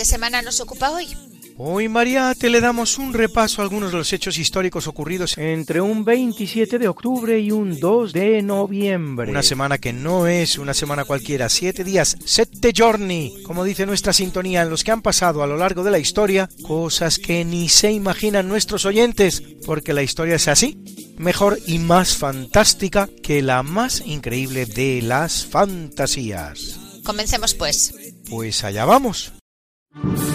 [0.00, 1.14] ¿Qué semana nos ocupa hoy?
[1.58, 6.06] Hoy, Mariate, le damos un repaso a algunos de los hechos históricos ocurridos entre un
[6.06, 9.30] 27 de octubre y un 2 de noviembre.
[9.30, 14.14] Una semana que no es una semana cualquiera, siete días, sette giorni, como dice nuestra
[14.14, 17.68] sintonía, en los que han pasado a lo largo de la historia cosas que ni
[17.68, 20.82] se imaginan nuestros oyentes, porque la historia es así,
[21.18, 26.80] mejor y más fantástica que la más increíble de las fantasías.
[27.04, 27.92] Comencemos pues.
[28.30, 29.34] Pues allá vamos.
[29.96, 30.29] Mm-hmm.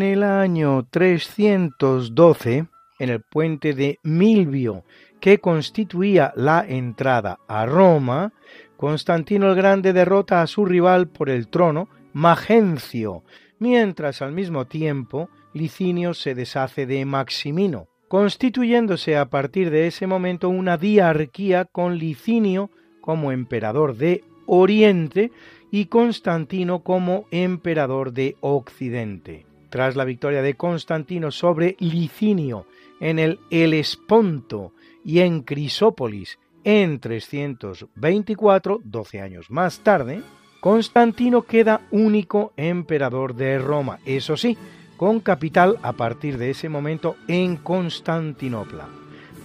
[0.00, 2.66] En el año 312,
[3.00, 4.82] en el puente de Milvio,
[5.20, 8.32] que constituía la entrada a Roma,
[8.78, 13.24] Constantino el Grande derrota a su rival por el trono, Magencio,
[13.58, 20.48] mientras al mismo tiempo Licinio se deshace de Maximino, constituyéndose a partir de ese momento
[20.48, 22.70] una diarquía con Licinio
[23.02, 25.30] como emperador de Oriente
[25.70, 29.49] y Constantino como emperador de Occidente.
[29.70, 32.66] Tras la victoria de Constantino sobre Licinio
[33.00, 34.72] en el Helesponto
[35.04, 40.22] y en Crisópolis en 324, 12 años más tarde,
[40.60, 44.58] Constantino queda único emperador de Roma, eso sí,
[44.96, 48.88] con capital a partir de ese momento en Constantinopla.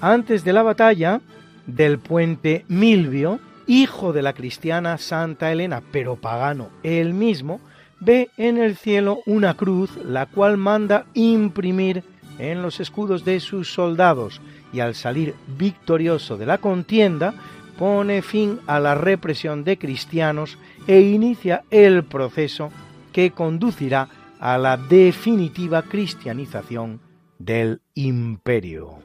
[0.02, 1.22] Antes de la batalla
[1.66, 7.62] del puente Milvio, hijo de la cristiana Santa Elena, pero pagano él mismo,
[8.00, 12.04] ve en el cielo una cruz, la cual manda imprimir
[12.40, 14.42] en los escudos de sus soldados,
[14.74, 17.34] y al salir victorioso de la contienda,
[17.78, 20.58] pone fin a la represión de cristianos
[20.88, 22.72] e inicia el proceso
[23.12, 27.00] que conducirá a la definitiva cristianización
[27.40, 29.05] del imperio.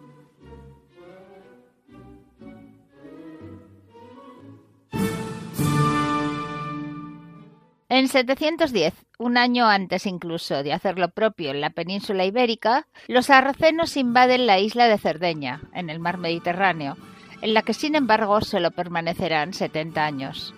[7.91, 13.27] En 710, un año antes incluso de hacer lo propio en la península ibérica, los
[13.27, 16.97] sarracenos invaden la isla de Cerdeña, en el mar Mediterráneo,
[17.43, 20.55] en la que sin embargo solo permanecerán 70 años.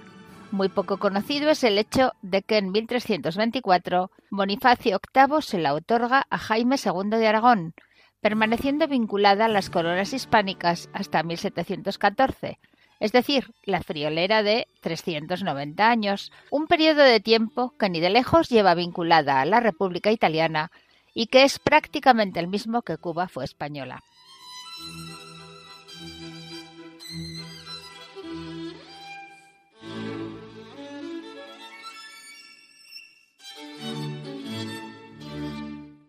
[0.51, 6.27] Muy poco conocido es el hecho de que en 1324 Bonifacio VIII se la otorga
[6.29, 7.73] a Jaime II de Aragón,
[8.21, 12.59] permaneciendo vinculada a las coronas hispánicas hasta 1714,
[13.03, 18.49] es decir, la friolera de 390 años, un periodo de tiempo que ni de lejos
[18.49, 20.71] lleva vinculada a la República Italiana
[21.13, 24.05] y que es prácticamente el mismo que Cuba fue española.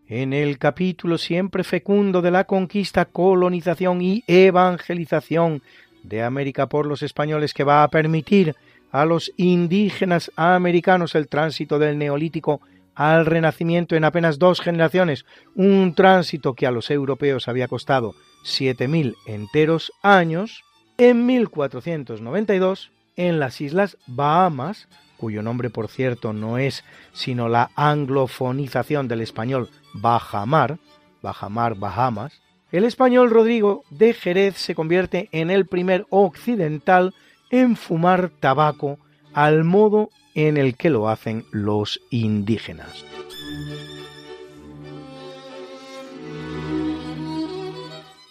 [0.10, 5.64] en el capítulo siempre fecundo de la conquista, colonización y evangelización
[6.04, 8.56] de América por los españoles que va a permitir
[8.92, 12.62] a los indígenas americanos el tránsito del neolítico
[12.96, 18.14] al renacimiento en apenas dos generaciones, un tránsito que a los europeos había costado
[18.44, 20.64] siete mil enteros años,
[20.98, 26.84] en 1492, en las Islas Bahamas, cuyo nombre por cierto no es
[27.14, 30.78] sino la anglofonización del español Bajamar,
[31.24, 32.43] Bajamar, Bahamas,
[32.74, 37.14] el español Rodrigo de Jerez se convierte en el primer occidental
[37.52, 38.98] en fumar tabaco
[39.32, 43.06] al modo en el que lo hacen los indígenas.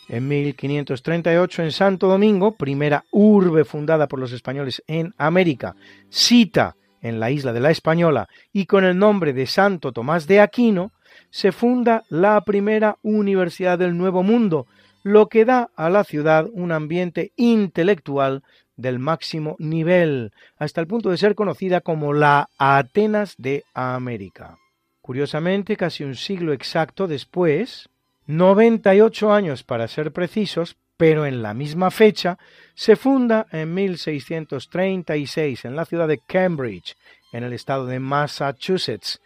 [0.08, 5.76] En 1538 en Santo Domingo, primera urbe fundada por los españoles en América,
[6.10, 10.40] cita en la isla de la Española y con el nombre de Santo Tomás de
[10.40, 10.90] Aquino,
[11.32, 14.66] se funda la primera Universidad del Nuevo Mundo,
[15.02, 18.42] lo que da a la ciudad un ambiente intelectual
[18.76, 24.58] del máximo nivel, hasta el punto de ser conocida como la Atenas de América.
[25.00, 27.88] Curiosamente, casi un siglo exacto después,
[28.26, 32.38] 98 años para ser precisos, pero en la misma fecha,
[32.74, 36.94] se funda en 1636 en la ciudad de Cambridge,
[37.32, 39.21] en el estado de Massachusetts,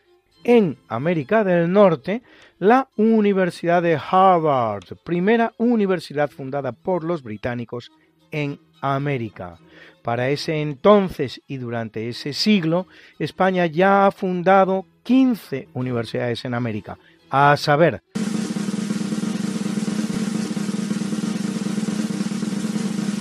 [0.46, 2.22] en América del Norte,
[2.60, 7.90] la Universidad de Harvard, primera universidad fundada por los británicos
[8.30, 9.58] en América.
[10.02, 12.86] Para ese entonces y durante ese siglo,
[13.18, 16.96] España ya ha fundado 15 universidades en América,
[17.28, 18.00] a saber,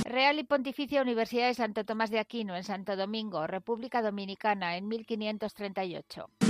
[0.05, 4.87] Real y Pontificia Universidad de Santo Tomás de Aquino en Santo Domingo, República Dominicana, en
[4.87, 6.44] 1538.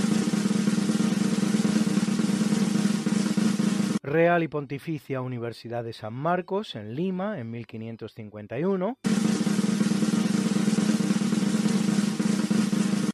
[4.05, 8.99] Real y Pontificia Universidad de San Marcos en Lima en 1551.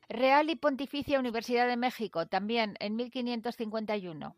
[0.10, 4.36] Real y Pontificia Universidad de México, también en 1551.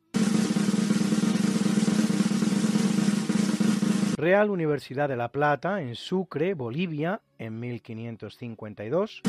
[4.15, 9.23] Real Universidad de La Plata en Sucre, Bolivia, en 1552.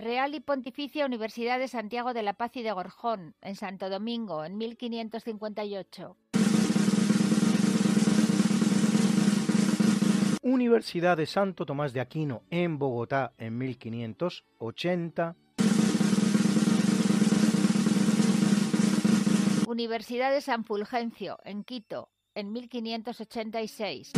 [0.00, 4.46] Real y Pontificia Universidad de Santiago de la Paz y de Gorjón, en Santo Domingo,
[4.46, 6.16] en 1558.
[10.40, 15.36] Universidad de Santo Tomás de Aquino en Bogotá en 1580.
[19.68, 24.12] Universidad de San Fulgencio en Quito en 1586.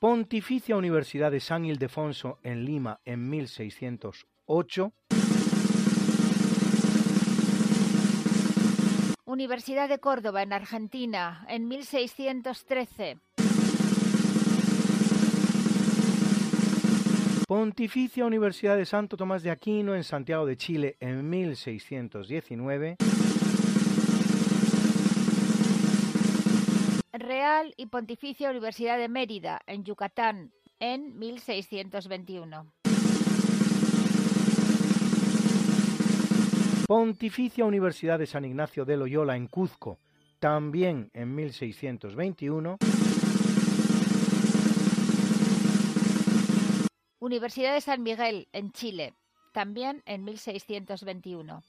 [0.00, 4.94] Pontificia Universidad de San Ildefonso en Lima en 1608.
[9.26, 13.18] Universidad de Córdoba en Argentina en 1613.
[17.46, 22.96] Pontificia Universidad de Santo Tomás de Aquino en Santiago de Chile en 1619.
[27.20, 32.72] Real y Pontificia Universidad de Mérida en Yucatán en 1621.
[36.86, 40.00] Pontificia Universidad de San Ignacio de Loyola en Cuzco,
[40.40, 42.78] también en 1621.
[47.20, 49.14] Universidad de San Miguel en Chile,
[49.52, 51.62] también en 1621.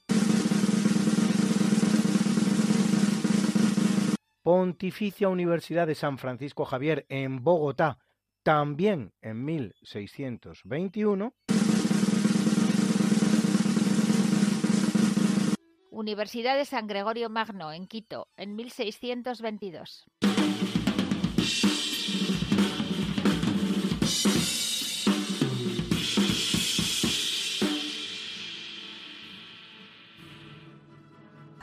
[4.42, 7.98] Pontificia Universidad de San Francisco Javier en Bogotá,
[8.42, 11.32] también en 1621.
[15.90, 20.06] Universidad de San Gregorio Magno en Quito, en 1622.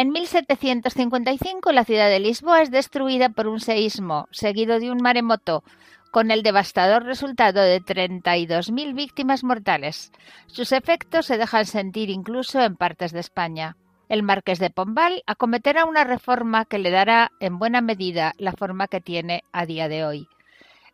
[0.00, 5.62] En 1755 la ciudad de Lisboa es destruida por un seísmo, seguido de un maremoto,
[6.10, 10.10] con el devastador resultado de 32.000 víctimas mortales.
[10.46, 13.76] Sus efectos se dejan sentir incluso en partes de España.
[14.08, 18.88] El marqués de Pombal acometerá una reforma que le dará en buena medida la forma
[18.88, 20.28] que tiene a día de hoy.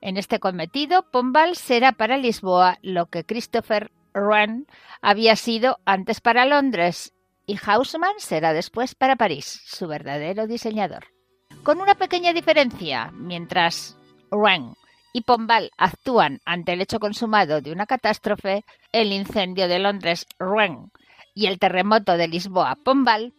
[0.00, 4.66] En este cometido, Pombal será para Lisboa lo que Christopher Wren
[5.00, 7.12] había sido antes para Londres
[7.46, 11.06] y Haussmann será después para París, su verdadero diseñador.
[11.62, 13.96] Con una pequeña diferencia, mientras
[14.30, 14.74] Wren
[15.12, 20.90] y Pombal actúan ante el hecho consumado de una catástrofe, el incendio de Londres Wren
[21.34, 23.32] y el terremoto de Lisboa Pombal,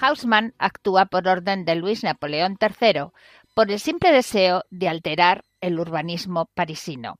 [0.00, 3.10] Haussmann actúa por orden de Luis Napoleón III,
[3.54, 7.18] por el simple deseo de alterar el urbanismo parisino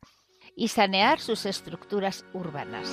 [0.54, 2.92] y sanear sus estructuras urbanas.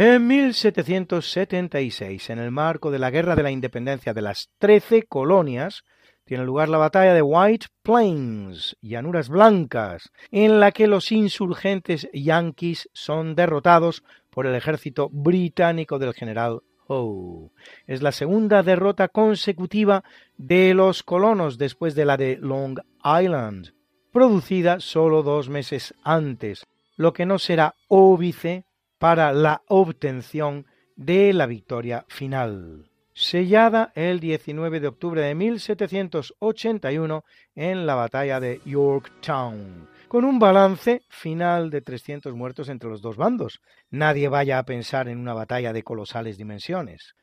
[0.00, 5.82] En 1776, en el marco de la Guerra de la Independencia de las Trece Colonias,
[6.24, 12.88] tiene lugar la batalla de White Plains, llanuras blancas, en la que los insurgentes yanquis
[12.92, 17.50] son derrotados por el ejército británico del general Howe.
[17.88, 20.04] Es la segunda derrota consecutiva
[20.36, 23.74] de los colonos después de la de Long Island,
[24.12, 28.67] producida solo dos meses antes, lo que no será óbice
[28.98, 37.24] para la obtención de la victoria final, sellada el 19 de octubre de 1781
[37.54, 43.16] en la batalla de Yorktown, con un balance final de 300 muertos entre los dos
[43.16, 43.60] bandos.
[43.90, 47.14] Nadie vaya a pensar en una batalla de colosales dimensiones.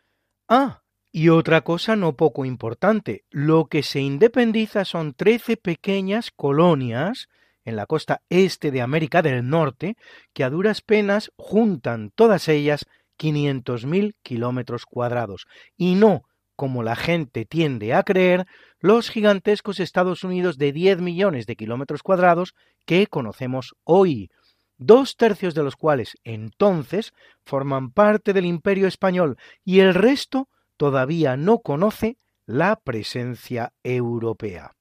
[0.48, 7.30] Ah, y otra cosa no poco importante, lo que se independiza son 13 pequeñas colonias
[7.66, 9.98] en la costa este de América del Norte,
[10.34, 12.86] que a duras penas juntan todas ellas
[13.20, 16.24] 500.000 kilómetros cuadrados, y no,
[16.56, 18.46] como la gente tiende a creer,
[18.80, 22.54] los gigantescos Estados Unidos de 10 millones de kilómetros cuadrados
[22.86, 24.30] que conocemos hoy,
[24.78, 27.14] dos tercios de los cuales entonces
[27.46, 34.76] forman parte del imperio español y el resto todavía no conoce la presencia europea.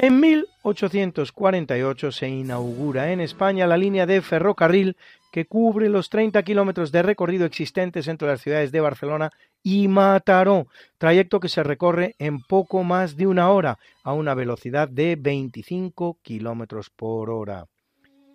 [0.00, 4.96] En 1848 se inaugura en España la línea de ferrocarril
[5.32, 10.68] que cubre los 30 kilómetros de recorrido existentes entre las ciudades de Barcelona y Mataró,
[10.98, 16.20] trayecto que se recorre en poco más de una hora a una velocidad de 25
[16.22, 17.66] kilómetros por hora.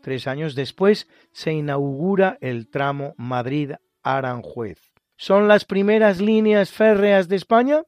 [0.01, 4.91] Tres años después se inaugura el tramo Madrid-Aranjuez.
[5.15, 7.83] ¿Son las primeras líneas férreas de España?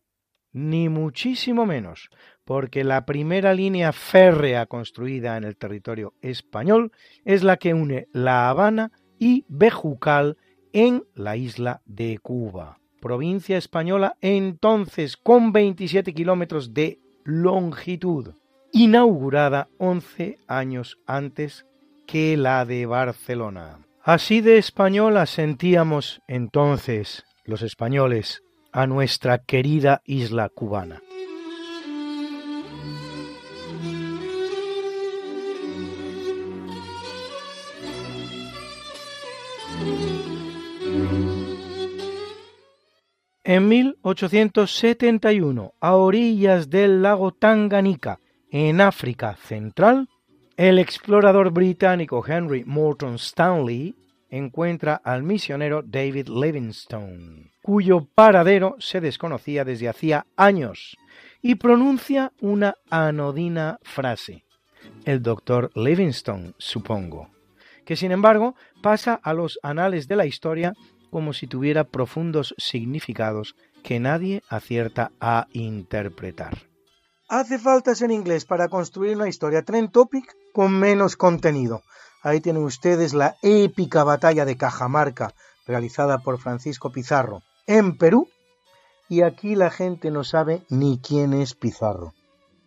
[0.54, 2.10] Ni muchísimo menos
[2.46, 6.92] porque la primera línea férrea construida en el territorio español
[7.26, 10.38] es la que une La Habana y Bejucal
[10.72, 18.36] en la isla de Cuba, provincia española entonces con 27 kilómetros de longitud,
[18.72, 21.66] inaugurada 11 años antes
[22.06, 23.80] que la de Barcelona.
[24.04, 31.02] Así de española sentíamos entonces los españoles a nuestra querida isla cubana.
[43.48, 50.10] En 1871, a orillas del lago Tanganica, en África Central,
[50.58, 53.94] el explorador británico Henry Morton Stanley
[54.32, 60.98] encuentra al misionero David Livingstone, cuyo paradero se desconocía desde hacía años,
[61.40, 64.44] y pronuncia una anodina frase.
[65.06, 67.30] El doctor Livingstone, supongo,
[67.86, 70.74] que sin embargo pasa a los anales de la historia
[71.16, 76.64] como si tuviera profundos significados que nadie acierta a interpretar.
[77.30, 81.84] Hace faltas en inglés para construir una historia trend topic con menos contenido.
[82.22, 85.34] Ahí tienen ustedes la épica batalla de Cajamarca,
[85.66, 88.28] realizada por Francisco Pizarro en Perú,
[89.08, 92.14] y aquí la gente no sabe ni quién es Pizarro.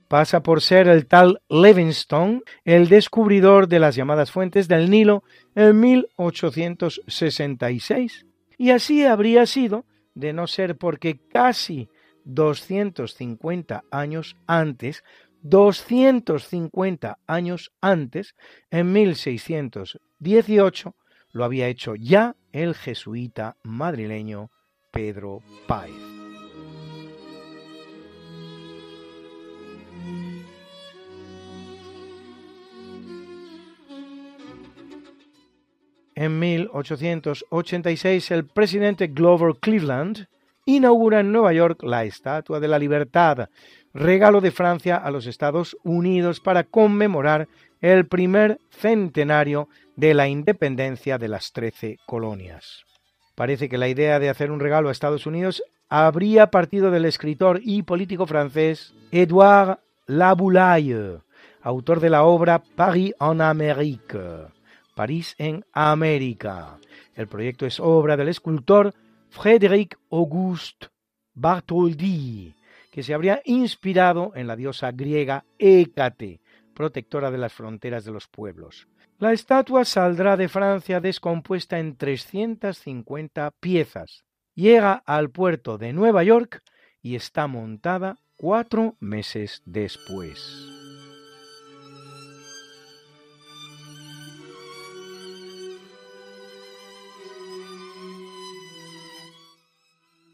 [0.09, 5.23] Pasa por ser el tal Livingstone el descubridor de las llamadas fuentes del Nilo
[5.55, 8.25] en 1866
[8.59, 11.89] y así habría sido de no ser porque casi
[12.25, 15.03] 250 años antes,
[15.43, 18.35] 250 años antes,
[18.71, 20.95] en 1618,
[21.31, 24.51] lo había hecho ya el jesuita madrileño
[24.91, 26.28] Pedro Páez.
[36.21, 40.27] En 1886 el presidente Glover Cleveland
[40.67, 43.51] inaugura en Nueva York la Estatua de la Libertad,
[43.95, 47.47] regalo de Francia a los Estados Unidos para conmemorar
[47.81, 52.83] el primer centenario de la independencia de las trece colonias.
[53.37, 57.61] Parece que la idea de hacer un regalo a Estados Unidos habría partido del escritor
[57.63, 61.21] y político francés Édouard Laboulaye,
[61.63, 64.49] autor de la obra Paris en Amérique,
[64.99, 66.77] París en América.
[67.15, 68.93] El proyecto es obra del escultor
[69.29, 70.89] Frédéric Auguste
[71.35, 72.57] Bartholdi,
[72.91, 76.41] que se habría inspirado en la diosa griega Hécate,
[76.75, 78.89] protectora de las fronteras de los pueblos.
[79.21, 84.25] La estatua saldrá de Francia descompuesta en 350 piezas.
[84.57, 86.61] Llega al puerto de Nueva York
[87.01, 90.78] y está montada cuatro meses después.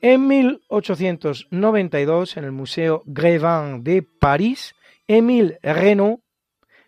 [0.07, 4.75] En 1892, en el Museo Grévin de París,
[5.09, 6.21] Émile Renault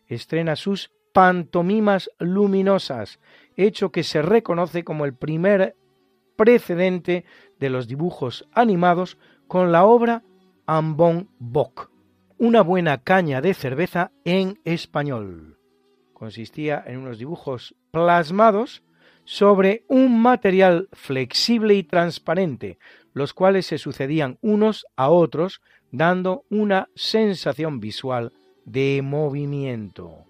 [0.07, 3.19] estrena sus pantomimas luminosas,
[3.57, 5.77] hecho que se reconoce como el primer
[6.37, 7.25] precedente
[7.59, 9.17] de los dibujos animados
[9.49, 10.23] con la obra
[10.67, 11.91] Ambon Bock,
[12.37, 15.59] una buena caña de cerveza en español.
[16.13, 18.83] Consistía en unos dibujos plasmados
[19.25, 22.79] sobre un material flexible y transparente,
[23.17, 28.33] los cuales se sucedían unos a otros, dando una sensación visual
[28.65, 30.27] de movimiento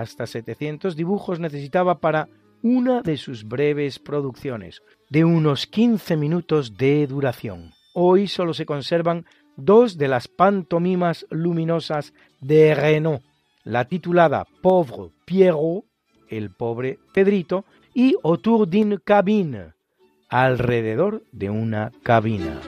[0.00, 2.28] hasta 700 dibujos necesitaba para
[2.62, 7.72] una de sus breves producciones, de unos 15 minutos de duración.
[7.94, 9.26] Hoy solo se conservan
[9.56, 13.22] dos de las pantomimas luminosas de Renault,
[13.64, 15.84] la titulada Pauvre Pierrot,
[16.28, 19.74] el pobre Pedrito, y Autour d'une cabine,
[20.30, 22.60] alrededor de una cabina.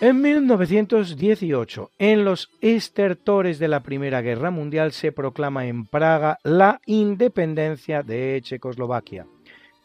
[0.00, 6.80] En 1918, en los estertores de la Primera Guerra Mundial, se proclama en Praga la
[6.84, 9.26] independencia de Checoslovaquia.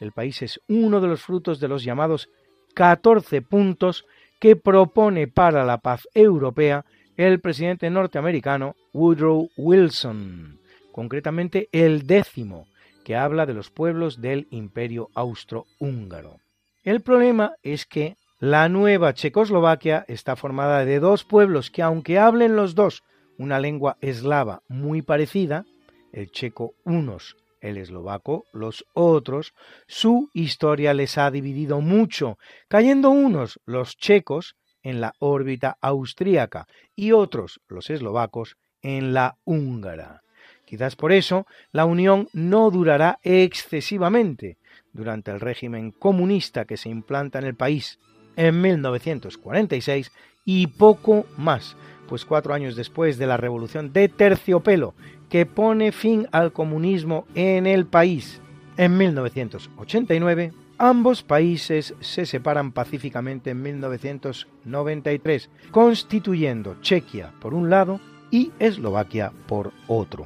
[0.02, 2.30] El país es uno de los frutos de los llamados
[2.74, 4.06] 14 puntos
[4.40, 6.84] que propone para la paz europea
[7.28, 10.58] el presidente norteamericano Woodrow Wilson,
[10.94, 12.66] concretamente el décimo,
[13.04, 16.38] que habla de los pueblos del imperio austrohúngaro.
[16.82, 22.56] El problema es que la nueva Checoslovaquia está formada de dos pueblos que aunque hablen
[22.56, 23.04] los dos
[23.38, 25.66] una lengua eslava muy parecida,
[26.14, 29.52] el checo unos, el eslovaco los otros,
[29.88, 32.38] su historia les ha dividido mucho,
[32.70, 40.24] cayendo unos, los checos, en la órbita austríaca y otros, los eslovacos, en la húngara.
[40.66, 44.58] Quizás por eso la unión no durará excesivamente
[44.94, 48.00] durante el régimen comunista que se implanta en el país
[48.36, 50.12] en 1946
[50.46, 51.76] y poco más,
[52.08, 54.94] pues cuatro años después de la revolución de terciopelo
[55.30, 58.42] que pone fin al comunismo en el país
[58.78, 68.00] en 1989, ambos países se separan pacíficamente en 1993, constituyendo Chequia por un lado
[68.32, 70.26] y Eslovaquia por otro.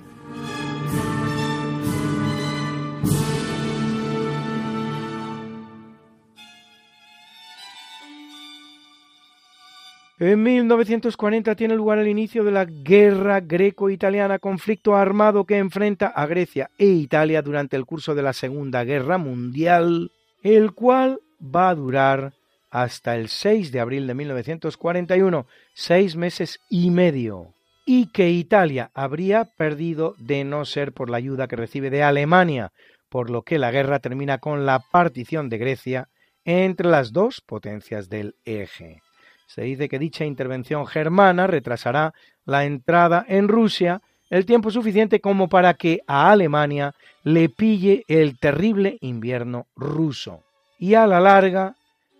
[10.19, 16.25] En 1940 tiene lugar el inicio de la guerra greco-italiana, conflicto armado que enfrenta a
[16.27, 20.11] Grecia e Italia durante el curso de la Segunda Guerra Mundial,
[20.43, 22.33] el cual va a durar
[22.69, 27.53] hasta el 6 de abril de 1941, seis meses y medio,
[27.85, 32.71] y que Italia habría perdido de no ser por la ayuda que recibe de Alemania,
[33.09, 36.09] por lo que la guerra termina con la partición de Grecia
[36.45, 39.01] entre las dos potencias del eje.
[39.45, 44.01] Se dice que dicha intervención germana retrasará la entrada en Rusia
[44.33, 50.41] el tiempo suficiente como para que a Alemania le pille el terrible invierno ruso
[50.79, 51.75] y a la larga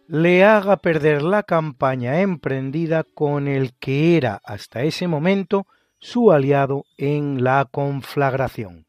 [0.07, 5.65] le haga perder la campaña emprendida con el que era hasta ese momento
[5.97, 8.85] su aliado en la conflagración.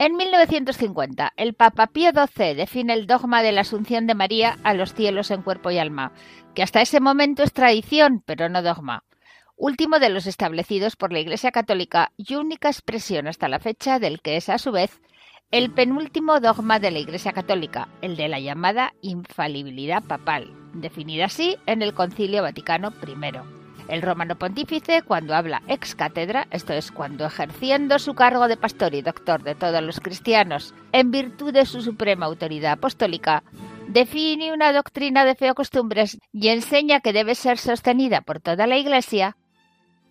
[0.00, 4.72] En 1950, el Papa Pío XII define el dogma de la Asunción de María a
[4.72, 6.12] los cielos en cuerpo y alma,
[6.54, 9.02] que hasta ese momento es tradición, pero no dogma,
[9.56, 14.20] último de los establecidos por la Iglesia Católica y única expresión hasta la fecha del
[14.20, 15.00] que es a su vez
[15.50, 21.56] el penúltimo dogma de la Iglesia Católica, el de la llamada infalibilidad papal, definida así
[21.66, 23.57] en el Concilio Vaticano I.
[23.88, 28.94] El romano pontífice, cuando habla ex cátedra, esto es, cuando ejerciendo su cargo de pastor
[28.94, 33.42] y doctor de todos los cristianos, en virtud de su suprema autoridad apostólica,
[33.88, 38.66] define una doctrina de fe o costumbres y enseña que debe ser sostenida por toda
[38.66, 39.38] la Iglesia,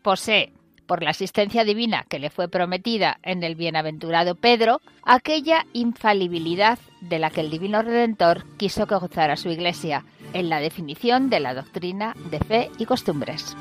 [0.02, 0.54] posee,
[0.88, 7.20] por la asistencia divina que le fue prometida en el bienaventurado Pedro, aquella infalibilidad de
[7.20, 11.54] la que el Divino Redentor quiso que gozara su Iglesia, en la definición de la
[11.54, 13.56] doctrina de fe y costumbres.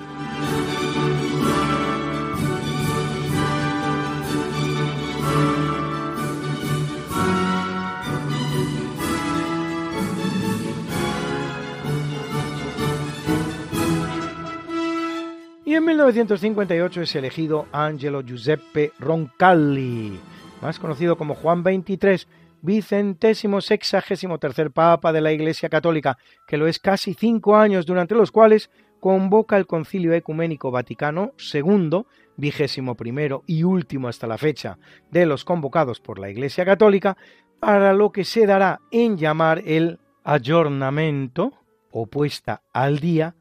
[15.65, 20.17] Y en 1958 es elegido Angelo Giuseppe Roncalli,
[20.63, 22.27] más conocido como Juan XXIII,
[22.67, 28.17] vicentésimo sexagésimo tercer Papa de la Iglesia Católica, que lo es casi cinco años, durante
[28.17, 32.03] los cuales convoca el Concilio Ecuménico Vaticano II,
[32.37, 34.79] vigésimo primero y último hasta la fecha
[35.13, 37.17] de los convocados por la Iglesia Católica,
[37.61, 41.53] para lo que se dará en llamar el ayornamiento
[41.93, 43.37] o puesta al día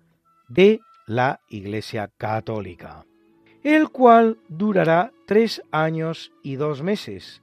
[0.47, 3.05] de la Iglesia Católica,
[3.63, 7.41] el cual durará tres años y dos meses,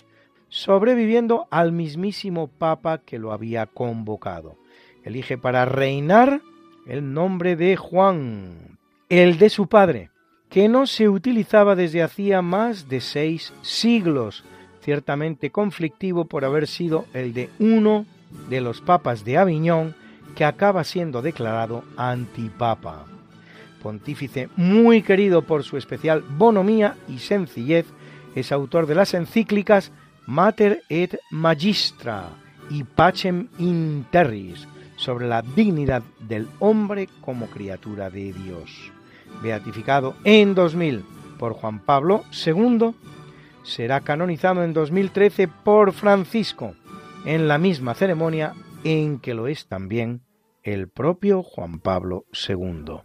[0.53, 4.59] sobreviviendo al mismísimo Papa que lo había convocado.
[5.03, 6.43] Elige para reinar
[6.87, 10.11] el nombre de Juan, el de su padre,
[10.51, 14.45] que no se utilizaba desde hacía más de seis siglos,
[14.83, 18.05] ciertamente conflictivo por haber sido el de uno
[18.51, 19.95] de los papas de Aviñón
[20.37, 23.07] que acaba siendo declarado antipapa.
[23.83, 27.87] Pontífice muy querido por su especial bonomía y sencillez,
[28.35, 29.93] es autor de las encíclicas
[30.27, 32.31] Mater et Magistra
[32.71, 38.93] y Pacem in Terris, sobre la dignidad del hombre como criatura de Dios.
[39.43, 41.05] Beatificado en 2000
[41.39, 42.95] por Juan Pablo II,
[43.65, 46.75] será canonizado en 2013 por Francisco,
[47.25, 48.55] en la misma ceremonia
[48.85, 50.23] en que lo es también
[50.63, 53.03] el propio Juan Pablo II.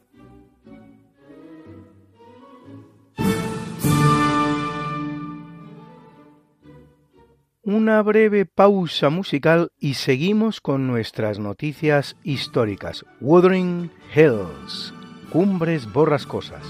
[7.67, 13.03] Una breve pausa musical y seguimos con nuestras noticias históricas.
[13.19, 14.93] Wuthering Hills,
[15.33, 16.63] Cumbres Borrascosas.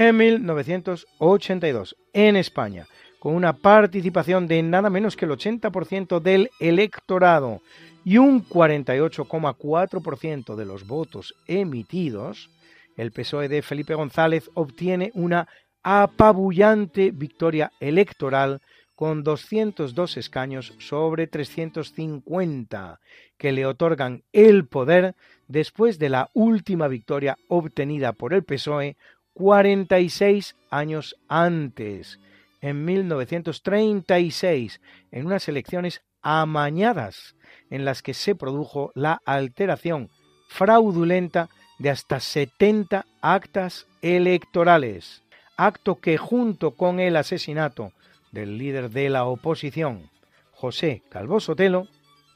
[0.00, 2.86] En 1982 en España,
[3.18, 7.60] con una participación de nada menos que el 80% del electorado
[8.02, 12.48] y un 48,4% de los votos emitidos,
[12.96, 15.46] el PSOE de Felipe González obtiene una
[15.82, 18.62] apabullante victoria electoral
[18.96, 23.00] con 202 escaños sobre 350,
[23.36, 25.14] que le otorgan el poder
[25.46, 28.96] después de la última victoria obtenida por el PSOE
[29.40, 32.20] 46 años antes,
[32.60, 37.36] en 1936, en unas elecciones amañadas
[37.70, 40.10] en las que se produjo la alteración
[40.46, 41.48] fraudulenta
[41.78, 45.22] de hasta 70 actas electorales,
[45.56, 47.92] acto que junto con el asesinato
[48.32, 50.10] del líder de la oposición,
[50.52, 51.88] José Calvo Sotelo,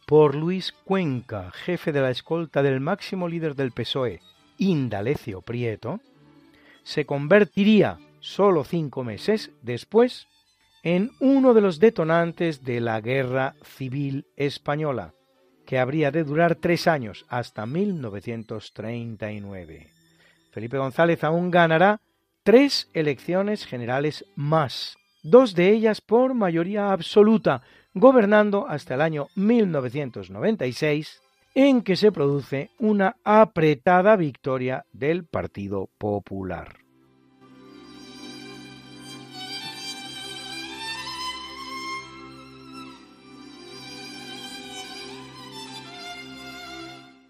[0.06, 4.22] por Luis Cuenca, jefe de la escolta del máximo líder del PSOE,
[4.56, 6.00] Indalecio Prieto,
[6.84, 10.28] se convertiría solo cinco meses después
[10.82, 15.14] en uno de los detonantes de la Guerra Civil Española,
[15.66, 19.90] que habría de durar tres años hasta 1939.
[20.52, 22.00] Felipe González aún ganará
[22.42, 27.62] tres elecciones generales más, dos de ellas por mayoría absoluta,
[27.94, 31.22] gobernando hasta el año 1996,
[31.54, 36.84] en que se produce una apretada victoria del Partido Popular.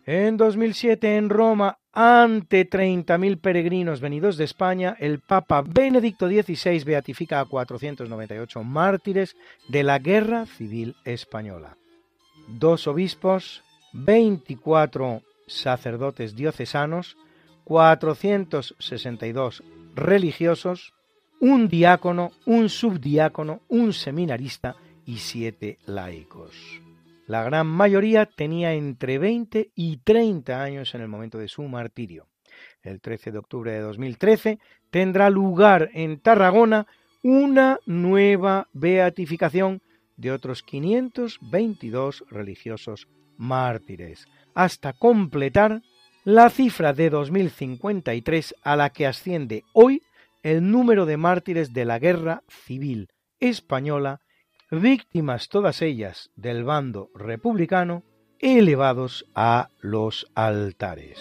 [0.06, 7.40] En 2007 en Roma, ante 30.000 peregrinos venidos de España, el Papa Benedicto XVI beatifica
[7.40, 9.34] a 498 mártires
[9.68, 11.78] de la Guerra Civil Española.
[12.48, 13.63] Dos obispos,
[13.94, 17.16] 24 sacerdotes diocesanos,
[17.64, 19.62] 462
[19.94, 20.92] religiosos,
[21.40, 24.76] un diácono, un subdiácono, un seminarista
[25.06, 26.54] y siete laicos.
[27.26, 32.26] La gran mayoría tenía entre 20 y 30 años en el momento de su martirio.
[32.82, 34.58] El 13 de octubre de 2013
[34.90, 36.86] tendrá lugar en Tarragona
[37.22, 39.80] una nueva beatificación
[40.16, 45.82] de otros 522 religiosos mártires, hasta completar
[46.24, 50.02] la cifra de 2053 a la que asciende hoy
[50.42, 53.08] el número de mártires de la guerra civil
[53.40, 54.20] española
[54.70, 58.02] víctimas todas ellas del bando republicano,
[58.38, 61.18] elevados a los altares.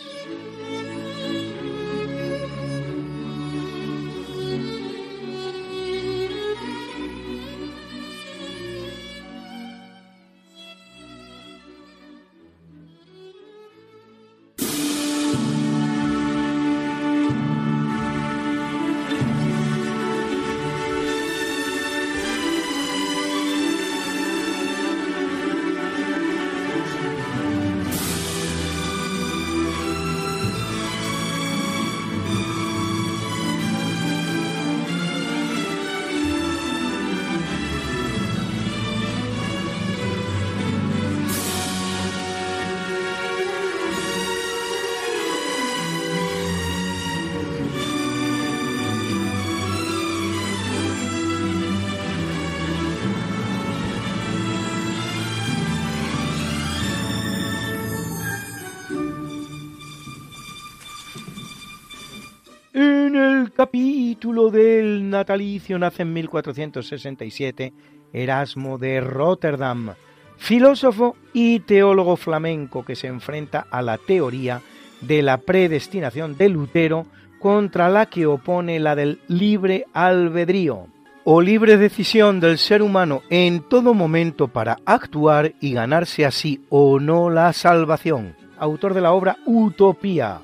[64.33, 67.71] Del natalicio nace en 1467
[68.11, 69.93] Erasmo de Rotterdam,
[70.37, 74.61] filósofo y teólogo flamenco que se enfrenta a la teoría
[75.01, 77.05] de la predestinación de Lutero
[77.39, 80.87] contra la que opone la del libre albedrío
[81.23, 86.99] o libre decisión del ser humano en todo momento para actuar y ganarse así o
[86.99, 88.35] no la salvación.
[88.57, 90.39] Autor de la obra Utopía.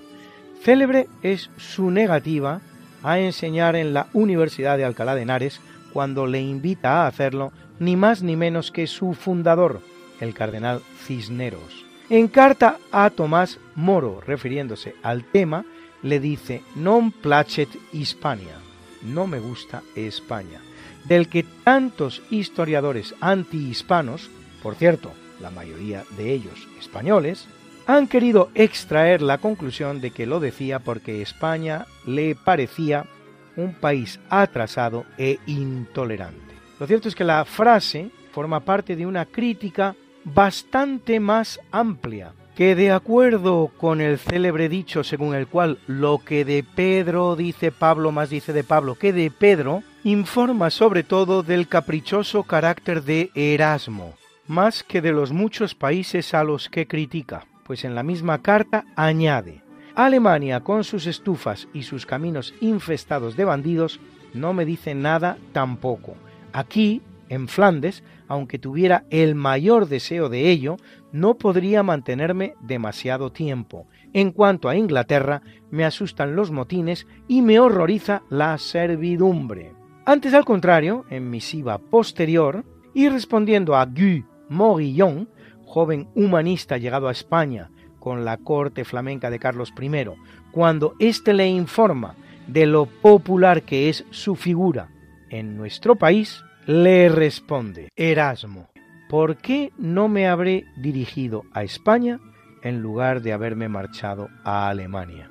[0.62, 2.62] Célebre es su negativa
[3.04, 5.62] a enseñar en la Universidad de Alcalá de Henares
[5.94, 9.82] cuando le invita a hacerlo ni más ni menos que su fundador,
[10.20, 11.86] el cardenal Cisneros.
[12.10, 15.66] En carta a Tomás Moro, refiriéndose al tema,
[16.02, 18.58] le dice non placet Hispania,
[19.04, 20.60] no me gusta España,
[21.06, 24.30] del que tantos historiadores antihispanos,
[24.64, 27.48] por cierto, la mayoría de ellos españoles,
[27.90, 33.08] han querido extraer la conclusión de que lo decía porque España le parecía
[33.56, 36.54] un país atrasado e intolerante.
[36.80, 42.76] Lo cierto es que la frase forma parte de una crítica bastante más amplia, que
[42.76, 48.12] de acuerdo con el célebre dicho según el cual lo que de Pedro dice Pablo
[48.12, 54.14] más dice de Pablo que de Pedro, informa sobre todo del caprichoso carácter de Erasmo,
[54.46, 58.86] más que de los muchos países a los que critica, pues en la misma carta
[58.96, 59.62] añade,
[59.94, 64.00] Alemania con sus estufas y sus caminos infestados de bandidos
[64.34, 66.16] no me dice nada tampoco.
[66.52, 70.78] Aquí, en Flandes, aunque tuviera el mayor deseo de ello,
[71.12, 73.86] no podría mantenerme demasiado tiempo.
[74.14, 79.74] En cuanto a Inglaterra, me asustan los motines y me horroriza la servidumbre.
[80.06, 85.30] Antes al contrario, en misiva posterior, y respondiendo a Guy Morillon,
[85.70, 90.06] joven humanista llegado a España con la corte flamenca de Carlos I,
[90.52, 92.16] cuando éste le informa
[92.48, 94.90] de lo popular que es su figura
[95.30, 98.70] en nuestro país, le responde Erasmo,
[99.10, 102.20] ¿por qué no me habré dirigido a España
[102.64, 105.30] en lugar de haberme marchado a Alemania?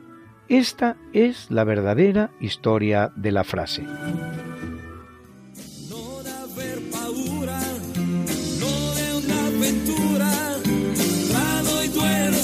[0.49, 3.85] Esta es la verdadera historia de la frase.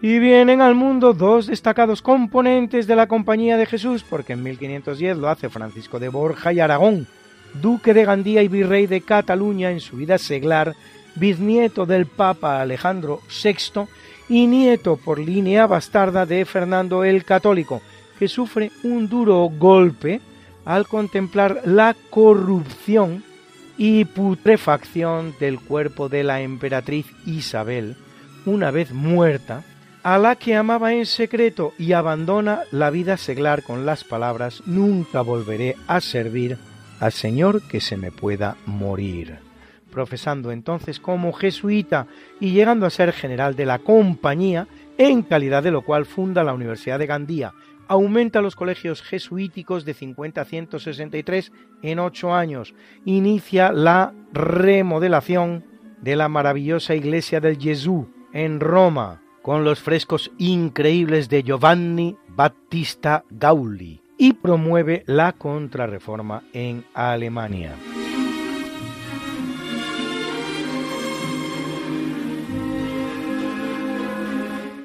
[0.00, 5.16] Y vienen al mundo dos destacados componentes de la Compañía de Jesús, porque en 1510
[5.16, 7.08] lo hace Francisco de Borja y Aragón,
[7.60, 10.76] duque de Gandía y virrey de Cataluña en su vida seglar,
[11.16, 13.88] bisnieto del Papa Alejandro VI
[14.28, 17.82] y nieto por línea bastarda de Fernando el Católico,
[18.20, 20.20] que sufre un duro golpe
[20.64, 23.24] al contemplar la corrupción
[23.76, 27.96] y putrefacción del cuerpo de la emperatriz Isabel,
[28.44, 29.64] una vez muerta,
[30.08, 35.20] a la que amaba en secreto y abandona la vida seglar con las palabras Nunca
[35.20, 36.56] volveré a servir
[36.98, 39.36] al Señor que se me pueda morir.
[39.92, 42.06] Profesando entonces como jesuita
[42.40, 46.54] y llegando a ser general de la compañía, en calidad de lo cual funda la
[46.54, 47.52] Universidad de Gandía,
[47.86, 51.52] aumenta los colegios jesuíticos de 50 a 163
[51.82, 55.66] en ocho años, inicia la remodelación
[56.00, 63.24] de la maravillosa iglesia del Gesù en Roma, con los frescos increíbles de Giovanni Battista
[63.30, 67.74] Gauli, y promueve la contrarreforma en Alemania.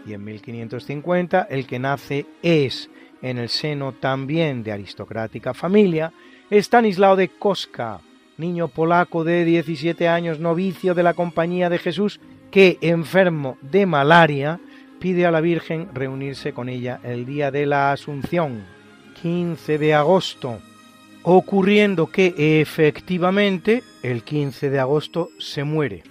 [0.05, 2.89] Y en 1550 el que nace es,
[3.21, 6.13] en el seno también de aristocrática familia,
[6.49, 7.99] Stanislao de Koska,
[8.37, 12.21] niño polaco de 17 años, novicio de la Compañía de Jesús,
[12.53, 14.59] que, enfermo de malaria,
[14.99, 18.63] pide a la Virgen reunirse con ella el día de la Asunción,
[19.23, 20.59] 15 de agosto,
[21.23, 26.03] ocurriendo que efectivamente el 15 de agosto se muere.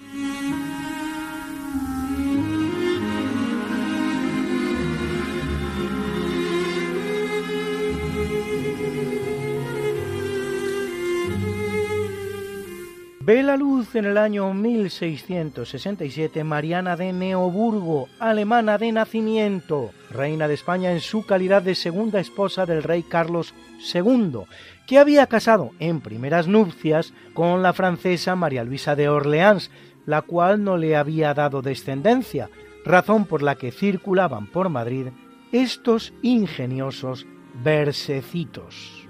[13.24, 20.54] Ve la luz en el año 1667 Mariana de Neoburgo, alemana de nacimiento, reina de
[20.54, 23.54] España en su calidad de segunda esposa del rey Carlos
[23.94, 24.40] II,
[24.88, 29.70] que había casado en primeras nupcias con la francesa María Luisa de Orleans,
[30.04, 32.50] la cual no le había dado descendencia,
[32.84, 35.10] razón por la que circulaban por Madrid
[35.52, 37.24] estos ingeniosos
[37.62, 39.06] versecitos.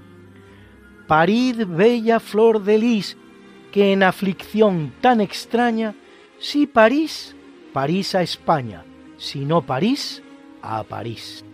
[1.07, 3.17] Parid bella flor de lis,
[3.73, 5.95] que en aflicción tan extraña,
[6.39, 7.35] si París,
[7.73, 8.85] París a España,
[9.17, 10.23] si no París,
[10.61, 11.45] a París.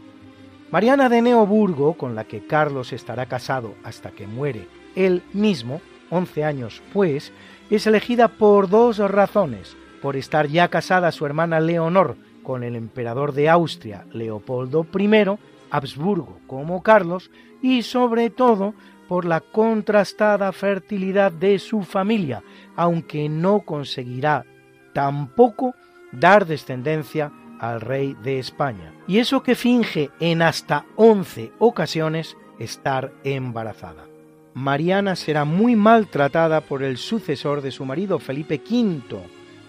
[0.71, 6.45] Mariana de Neoburgo, con la que Carlos estará casado hasta que muere él mismo, once
[6.45, 7.33] años pues,
[7.71, 13.33] es elegida por dos razones, por estar ya casada su hermana Leonor con el emperador
[13.33, 15.39] de Austria, Leopoldo I,
[15.71, 17.31] Habsburgo como Carlos,
[17.63, 18.75] y sobre todo
[19.09, 22.43] por la contrastada fertilidad de su familia,
[22.77, 24.45] aunque no conseguirá
[24.93, 25.75] tampoco
[26.13, 28.93] dar descendencia al rey de España.
[29.07, 34.07] Y eso que finge en hasta once ocasiones estar embarazada.
[34.55, 39.21] Mariana será muy maltratada por el sucesor de su marido Felipe V,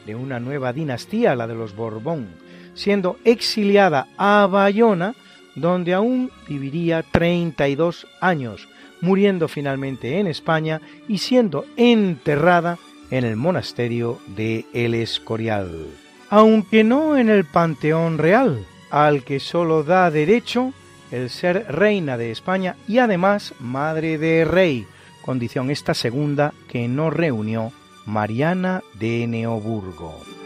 [0.05, 2.29] de una nueva dinastía, la de los Borbón,
[2.73, 5.13] siendo exiliada a Bayona,
[5.55, 8.67] donde aún viviría 32 años,
[9.01, 12.77] muriendo finalmente en España y siendo enterrada
[13.11, 15.87] en el monasterio de El Escorial.
[16.29, 20.73] Aunque no en el Panteón Real, al que solo da derecho
[21.11, 24.85] el ser reina de España y además madre de rey,
[25.21, 27.71] condición esta segunda que no reunió
[28.05, 30.38] Mariana de Neoburgo.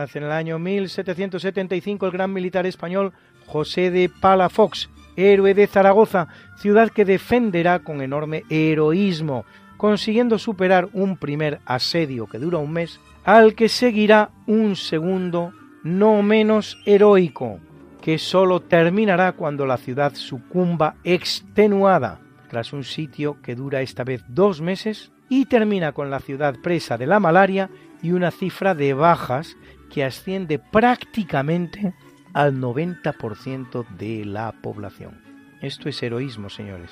[0.00, 3.14] Nace en el año 1775 el gran militar español
[3.46, 6.28] José de Palafox, héroe de Zaragoza,
[6.58, 9.46] ciudad que defenderá con enorme heroísmo,
[9.78, 16.20] consiguiendo superar un primer asedio que dura un mes, al que seguirá un segundo no
[16.20, 17.58] menos heroico,
[18.02, 22.20] que sólo terminará cuando la ciudad sucumba extenuada,
[22.50, 26.98] tras un sitio que dura esta vez dos meses y termina con la ciudad presa
[26.98, 27.70] de la malaria
[28.02, 29.56] y una cifra de bajas
[29.90, 31.94] que asciende prácticamente
[32.32, 35.20] al 90% de la población.
[35.62, 36.90] Esto es heroísmo, señores.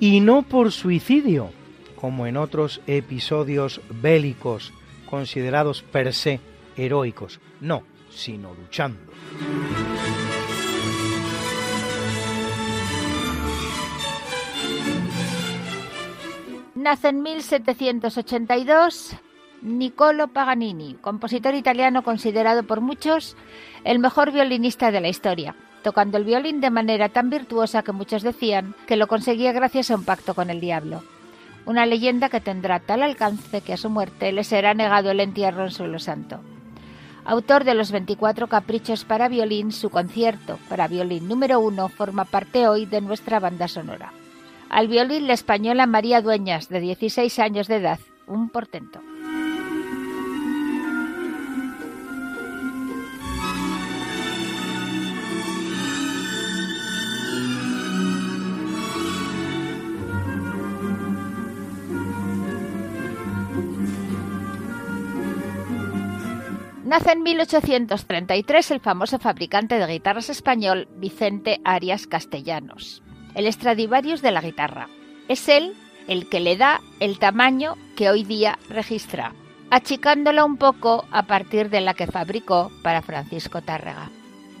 [0.00, 1.50] Y no por suicidio,
[1.96, 4.72] como en otros episodios bélicos
[5.10, 6.40] considerados per se
[6.76, 9.00] heroicos, no, sino luchando.
[16.74, 19.16] Nace en 1782
[19.62, 23.36] Niccolo Paganini, compositor italiano considerado por muchos
[23.84, 28.22] el mejor violinista de la historia, tocando el violín de manera tan virtuosa que muchos
[28.22, 31.02] decían que lo conseguía gracias a un pacto con el diablo.
[31.66, 35.64] Una leyenda que tendrá tal alcance que a su muerte le será negado el entierro
[35.64, 36.40] en suelo santo.
[37.24, 42.68] Autor de los 24 caprichos para violín, su concierto para violín número uno forma parte
[42.68, 44.12] hoy de nuestra banda sonora.
[44.70, 49.00] Al violín la española María Dueñas, de 16 años de edad, un portento.
[66.88, 73.02] Nace en 1833 el famoso fabricante de guitarras español Vicente Arias Castellanos,
[73.34, 74.88] el Stradivarius de la guitarra.
[75.28, 75.74] Es él
[76.06, 79.34] el que le da el tamaño que hoy día registra,
[79.68, 84.08] achicándola un poco a partir de la que fabricó para Francisco Tárrega.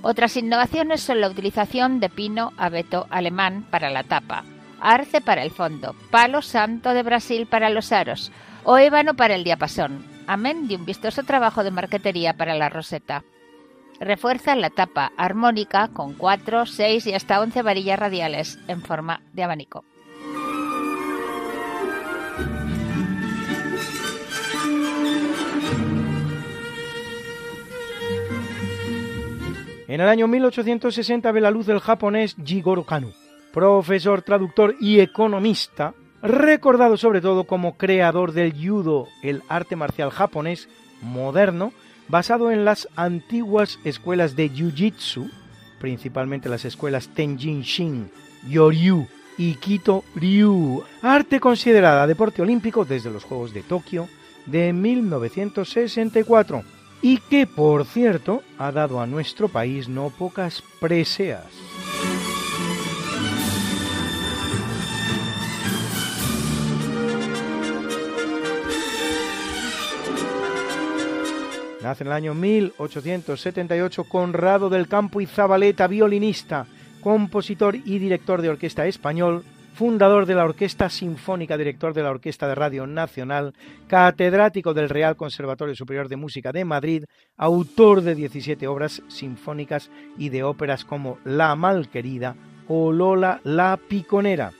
[0.02, 4.44] Otras innovaciones son la utilización de pino abeto alemán para la tapa,
[4.82, 8.32] arce para el fondo, palo santo de Brasil para los aros
[8.64, 13.24] o ébano para el diapasón, amén de un vistoso trabajo de marquetería para la roseta.
[13.98, 19.42] Refuerza la tapa armónica con 4, 6 y hasta 11 varillas radiales en forma de
[19.42, 19.84] abanico.
[29.88, 33.08] En el año 1860 ve la luz del japonés Jigoro Kano,
[33.54, 40.68] profesor, traductor y economista, recordado sobre todo como creador del judo, el arte marcial japonés
[41.00, 41.72] moderno,
[42.08, 45.30] basado en las antiguas escuelas de jiu-jitsu,
[45.78, 48.10] principalmente las escuelas Tenjin Shin,
[48.48, 49.06] Yoryu
[49.36, 54.08] y Kito Ryu, arte considerada deporte olímpico desde los Juegos de Tokio
[54.46, 56.64] de 1964
[57.02, 61.46] y que, por cierto, ha dado a nuestro país no pocas preseas.
[71.88, 76.66] Nace en el año 1878 Conrado del Campo y Zabaleta, violinista,
[77.00, 82.46] compositor y director de orquesta español, fundador de la Orquesta Sinfónica, director de la Orquesta
[82.46, 83.54] de Radio Nacional,
[83.86, 87.04] catedrático del Real Conservatorio Superior de Música de Madrid,
[87.38, 92.36] autor de 17 obras sinfónicas y de óperas como La Malquerida
[92.68, 94.52] o Lola la Piconera,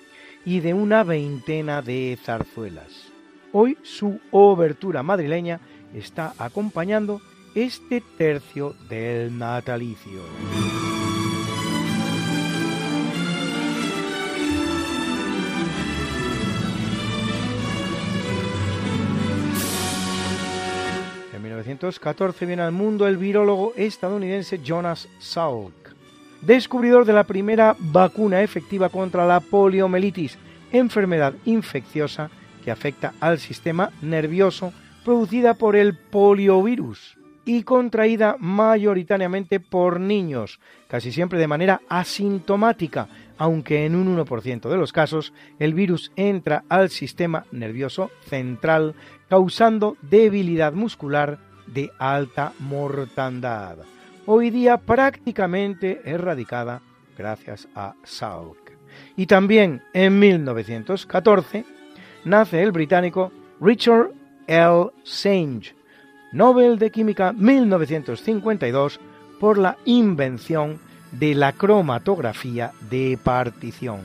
[0.47, 3.12] y de una veintena de zarzuelas.
[3.53, 5.61] Hoy su obertura madrileña
[5.95, 7.20] está acompañando
[7.55, 10.20] este tercio del natalicio.
[21.32, 25.95] En 1914 viene al mundo el virólogo estadounidense Jonas Salk,
[26.43, 30.39] descubridor de la primera vacuna efectiva contra la poliomielitis,
[30.72, 32.30] enfermedad infecciosa
[32.64, 34.72] que afecta al sistema nervioso
[35.05, 43.87] producida por el poliovirus y contraída mayoritariamente por niños, casi siempre de manera asintomática, aunque
[43.87, 48.95] en un 1% de los casos el virus entra al sistema nervioso central
[49.31, 53.79] causando debilidad muscular de alta mortandad.
[54.27, 56.83] Hoy día prácticamente erradicada
[57.17, 58.73] gracias a Salk.
[59.17, 61.65] Y también en 1914
[62.25, 64.11] nace el británico Richard
[64.49, 64.91] L.
[65.05, 65.75] Sange,
[66.33, 68.99] Nobel de Química 1952
[69.39, 70.81] por la invención
[71.13, 74.01] de la cromatografía de partición.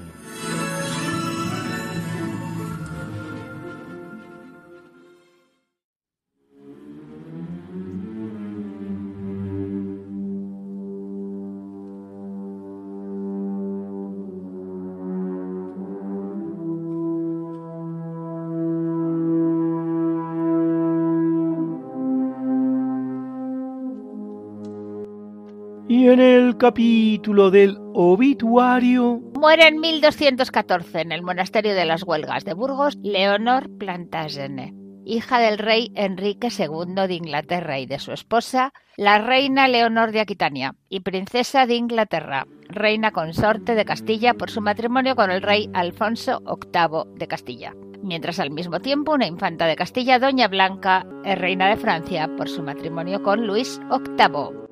[26.57, 29.21] Capítulo del obituario...
[29.33, 34.73] Muere en 1214 en el monasterio de las Huelgas de Burgos Leonor Plantagenet,
[35.05, 40.21] hija del rey Enrique II de Inglaterra y de su esposa, la reina Leonor de
[40.21, 45.69] Aquitania, y princesa de Inglaterra, reina consorte de Castilla por su matrimonio con el rey
[45.73, 47.73] Alfonso VIII de Castilla
[48.03, 52.49] mientras al mismo tiempo una infanta de Castilla, Doña Blanca, es reina de Francia por
[52.49, 54.62] su matrimonio con Luis VIII.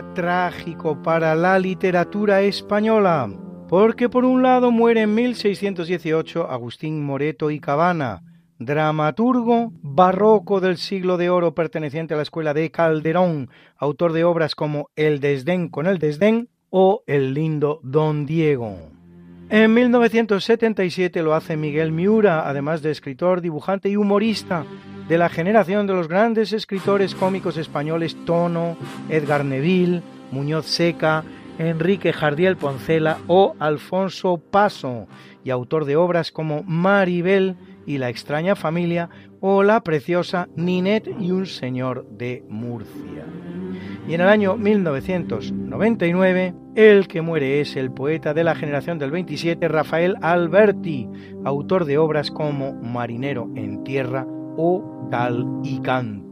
[0.00, 3.30] Trágico para la literatura española,
[3.68, 8.22] porque por un lado muere en 1618 Agustín Moreto y Cabana,
[8.58, 14.54] dramaturgo barroco del siglo de oro perteneciente a la escuela de Calderón, autor de obras
[14.54, 19.01] como El desdén con el desdén o El lindo Don Diego.
[19.54, 24.64] En 1977 lo hace Miguel Miura, además de escritor, dibujante y humorista,
[25.08, 28.78] de la generación de los grandes escritores cómicos españoles Tono,
[29.10, 30.00] Edgar Neville,
[30.30, 31.22] Muñoz Seca,
[31.58, 35.06] Enrique Jardiel Poncela o Alfonso Paso,
[35.44, 37.54] y autor de obras como Maribel
[37.86, 39.10] y La extraña familia
[39.40, 43.26] o La preciosa Ninette y un señor de Murcia.
[44.08, 49.10] Y en el año 1999, el que muere es el poeta de la generación del
[49.10, 51.08] 27, Rafael Alberti,
[51.44, 54.26] autor de obras como Marinero en Tierra
[54.56, 56.31] o Cal y Canto.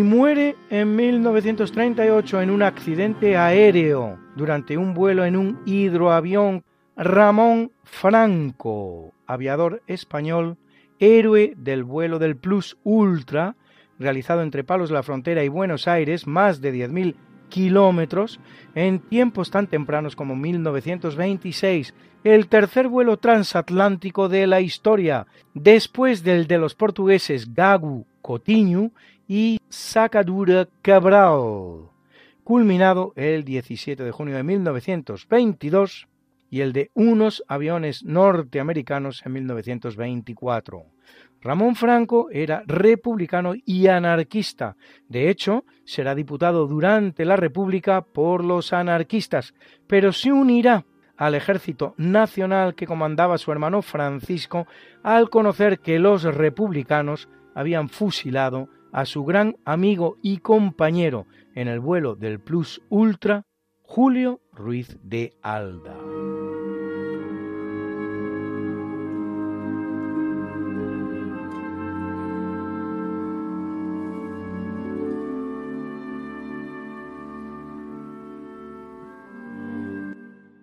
[0.00, 6.64] Y muere en 1938 en un accidente aéreo durante un vuelo en un hidroavión.
[6.96, 10.56] Ramón Franco, aviador español,
[10.98, 13.56] héroe del vuelo del Plus Ultra,
[13.98, 17.14] realizado entre Palos la Frontera y Buenos Aires, más de 10.000
[17.50, 18.40] kilómetros,
[18.74, 21.92] en tiempos tan tempranos como 1926,
[22.24, 28.92] el tercer vuelo transatlántico de la historia, después del de los portugueses Gago Coutinho
[29.32, 31.88] y Sacadura Cabral,
[32.42, 36.08] culminado el 17 de junio de 1922
[36.50, 40.84] y el de unos aviones norteamericanos en 1924.
[41.42, 44.74] Ramón Franco era republicano y anarquista.
[45.08, 49.54] De hecho, será diputado durante la República por los anarquistas,
[49.86, 50.84] pero se unirá
[51.16, 54.66] al ejército nacional que comandaba su hermano Francisco
[55.04, 61.80] al conocer que los republicanos habían fusilado a su gran amigo y compañero en el
[61.80, 63.46] vuelo del Plus Ultra,
[63.82, 65.96] Julio Ruiz de Alda.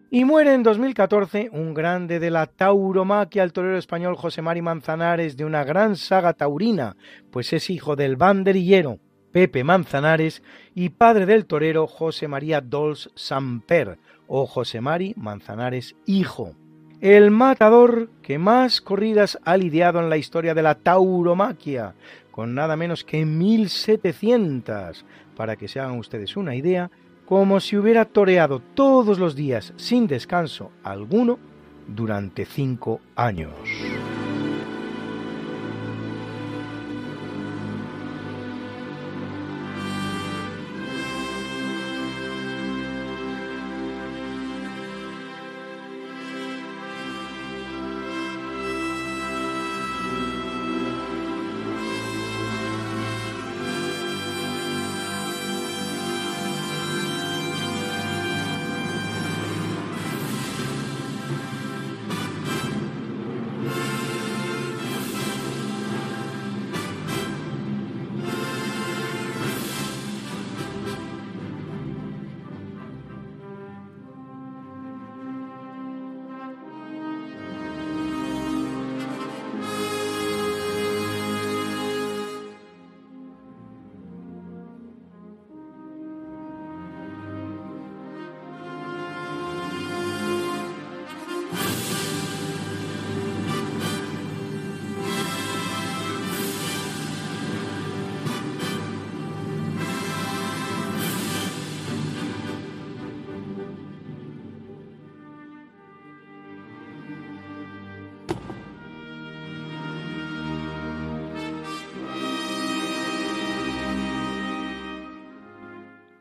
[0.09, 5.35] Y muere en 2014 un grande de la tauromaquia, el torero español José Mari Manzanares,
[5.35, 6.95] de una gran saga taurina,
[7.29, 8.99] pues es hijo del banderillero
[9.33, 10.43] Pepe Manzanares
[10.73, 16.55] y padre del torero José María Dols Samper o José Mari Manzanares hijo.
[17.01, 21.95] El matador que más corridas ha lidiado en la historia de la tauromaquia,
[22.31, 25.05] con nada menos que 1700,
[25.35, 26.89] para que se hagan ustedes una idea
[27.27, 31.37] como si hubiera toreado todos los días sin descanso alguno
[31.85, 33.53] durante cinco años.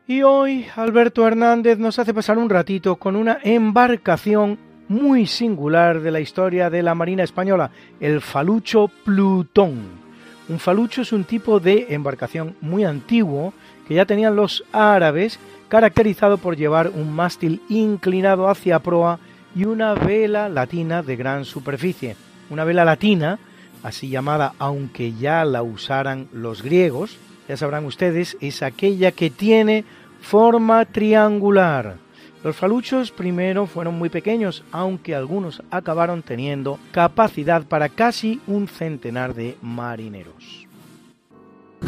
[0.09, 6.11] Y hoy Alberto Hernández nos hace pasar un ratito con una embarcación muy singular de
[6.11, 10.07] la historia de la Marina Española, el falucho Plutón.
[10.47, 13.53] Un falucho es un tipo de embarcación muy antiguo
[13.85, 19.19] que ya tenían los árabes, caracterizado por llevar un mástil inclinado hacia proa
[19.53, 22.15] y una vela latina de gran superficie.
[22.49, 23.39] Una vela latina,
[23.83, 27.17] así llamada aunque ya la usaran los griegos,
[27.47, 29.85] ya sabrán ustedes, es aquella que tiene
[30.21, 31.97] forma triangular.
[32.43, 39.33] Los faluchos primero fueron muy pequeños, aunque algunos acabaron teniendo capacidad para casi un centenar
[39.33, 40.67] de marineros.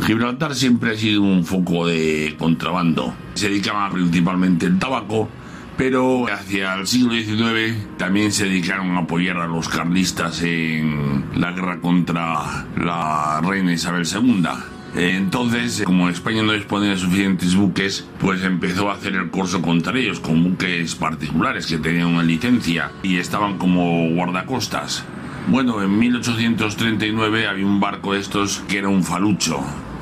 [0.06, 3.14] Gibraltar siempre ha sido un foco de contrabando.
[3.34, 5.30] Se dedicaba principalmente al tabaco,
[5.78, 11.52] pero hacia el siglo XIX también se dedicaron a apoyar a los carlistas en la
[11.52, 18.44] guerra contra la reina Isabel II entonces, como España no disponía de suficientes buques, pues
[18.44, 23.18] empezó a hacer el curso contra ellos, con buques particulares que tenían una licencia y
[23.18, 25.04] estaban como guardacostas.
[25.48, 29.60] Bueno, en 1839 había un barco de estos que era un falucho.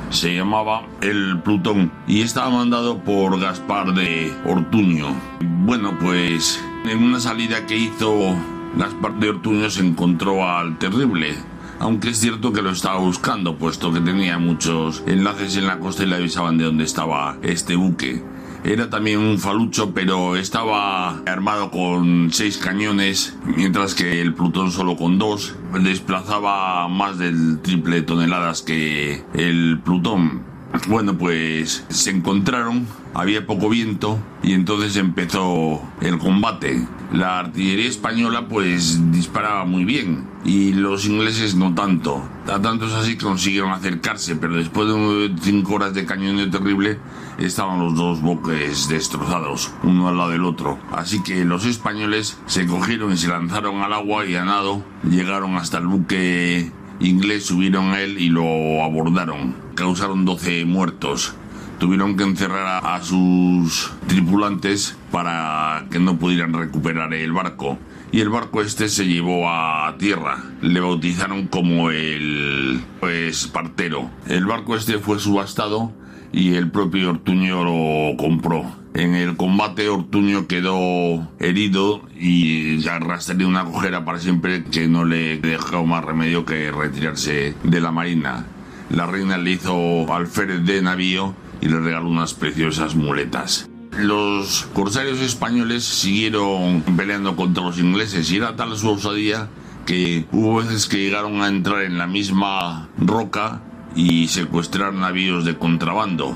[0.10, 5.08] Se llamaba el Plutón y estaba mandado por Gaspar de Ortuño.
[5.42, 8.36] Bueno, pues en una salida que hizo
[8.78, 11.36] Gaspar de Ortuño se encontró al terrible
[11.80, 16.04] aunque es cierto que lo estaba buscando, puesto que tenía muchos enlaces en la costa
[16.04, 18.24] y le avisaban de dónde estaba este buque.
[18.64, 24.98] Era también un falucho, pero estaba armado con seis cañones, mientras que el Plutón solo
[24.98, 25.56] con dos.
[25.82, 30.47] Desplazaba más del triple de toneladas que el Plutón.
[30.88, 36.88] Bueno, pues se encontraron, había poco viento y entonces empezó el combate.
[37.12, 42.22] La artillería española pues disparaba muy bien y los ingleses no tanto.
[42.48, 47.00] A tanto es así consiguieron acercarse, pero después de cinco horas de cañoneo terrible
[47.38, 50.80] estaban los dos buques destrozados, uno al lado del otro.
[50.92, 55.56] Así que los españoles se cogieron y se lanzaron al agua y a nado llegaron
[55.56, 59.56] hasta el buque inglés, subieron a él y lo abordaron.
[59.76, 61.36] Causaron 12 muertos
[61.80, 67.78] tuvieron que encerrar a, sus tripulantes para que no pudieran recuperar el barco.
[68.12, 70.44] Y el barco este se llevó a tierra.
[70.62, 74.10] Le bautizaron como el pues partero.
[74.28, 75.92] El barco este fue subastado
[76.32, 78.66] y el propio Ortuño lo compró.
[78.98, 85.06] En el combate Ortuño quedó herido y ya arrastraría una cojera para siempre que no
[85.06, 88.48] le dejó más remedio que retirarse de la marina.
[88.90, 93.70] La reina le hizo alférez de navío y le regaló unas preciosas muletas.
[94.00, 99.48] Los corsarios españoles siguieron peleando contra los ingleses y era tal su osadía
[99.86, 103.62] que hubo veces que llegaron a entrar en la misma roca
[103.96, 106.36] y secuestrar navíos de contrabando.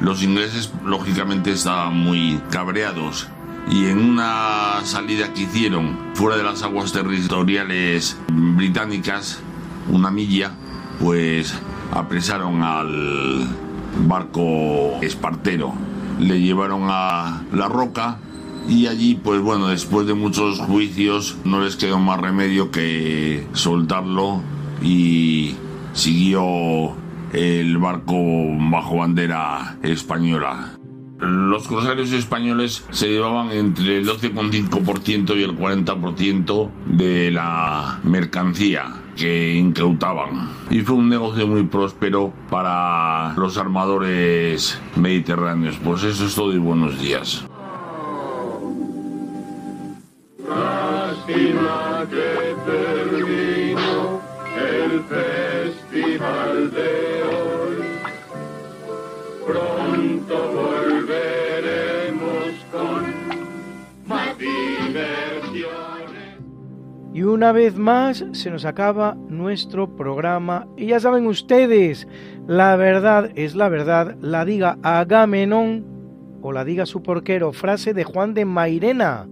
[0.00, 3.28] Los ingleses lógicamente estaban muy cabreados
[3.70, 9.40] y en una salida que hicieron fuera de las aguas territoriales británicas,
[9.88, 10.52] una milla,
[10.98, 11.54] pues
[11.92, 13.46] apresaron al
[14.06, 15.74] barco espartero,
[16.18, 18.18] le llevaron a la roca
[18.68, 24.42] y allí pues bueno después de muchos juicios no les quedó más remedio que soltarlo
[24.82, 25.54] y
[25.92, 26.94] siguió
[27.32, 28.14] el barco
[28.70, 30.76] bajo bandera española.
[31.18, 39.54] Los corsarios españoles se llevaban entre el 12,5% y el 40% de la mercancía que
[39.54, 40.48] incautaban.
[40.70, 45.78] Y fue un negocio muy próspero para los armadores mediterráneos.
[45.84, 47.44] Pues eso es todo y buenos días.
[54.56, 56.99] el festival de.
[59.50, 63.02] Pronto volveremos con
[64.06, 66.38] más diversiones.
[67.12, 70.68] Y una vez más se nos acaba nuestro programa.
[70.76, 72.06] Y ya saben ustedes,
[72.46, 75.84] la verdad es la verdad, la diga Agamenón
[76.42, 79.26] o la diga su porquero, frase de Juan de Mairena,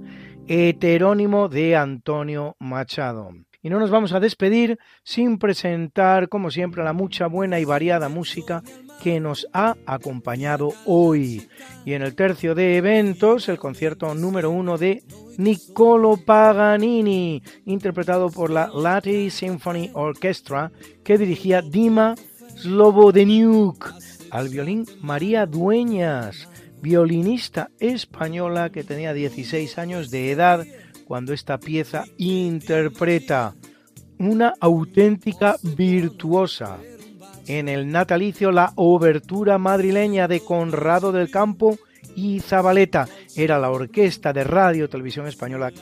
[0.48, 3.30] heterónimo de Antonio Machado.
[3.60, 8.08] Y no nos vamos a despedir sin presentar, como siempre, la mucha buena y variada
[8.08, 8.62] música
[9.02, 11.48] que nos ha acompañado hoy.
[11.84, 15.02] Y en el tercio de eventos, el concierto número uno de
[15.38, 20.70] Niccolo Paganini, interpretado por la Lati Symphony Orchestra,
[21.02, 22.14] que dirigía Dima
[22.56, 23.92] Slobodeniuk,
[24.30, 26.48] al violín María Dueñas,
[26.80, 30.64] violinista española que tenía 16 años de edad
[31.08, 33.54] cuando esta pieza interpreta
[34.18, 36.76] una auténtica virtuosa.
[37.46, 41.78] En el natalicio la obertura madrileña de Conrado del Campo
[42.14, 45.72] y Zabaleta era la orquesta de radio televisión española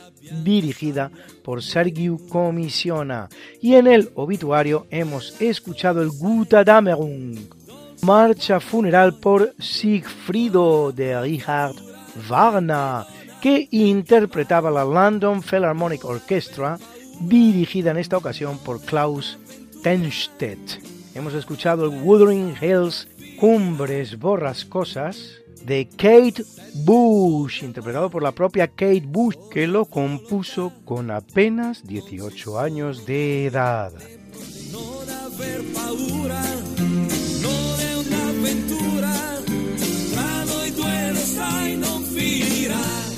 [0.44, 1.10] dirigida
[1.42, 3.28] por Sergiu Comisiona.
[3.60, 7.36] Y en el obituario hemos escuchado el Guta Damerung,
[8.02, 11.74] marcha funeral por Sigfrido de Richard
[12.28, 13.15] Wagner
[13.46, 16.80] que interpretaba la London Philharmonic Orchestra,
[17.20, 19.38] dirigida en esta ocasión por Klaus
[19.84, 20.82] Tenstedt.
[21.14, 23.06] Hemos escuchado el Wuthering Hills
[23.38, 26.42] Cumbres Borrascosas de Kate
[26.74, 33.46] Bush, interpretado por la propia Kate Bush, que lo compuso con apenas 18 años de
[33.46, 33.92] edad.